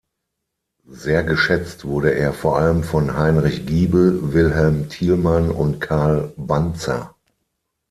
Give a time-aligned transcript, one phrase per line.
[0.89, 7.13] Sehr geschätzt wurde er vor allem von Heinrich Giebel, Wilhelm Thielmann und Carl Bantzer.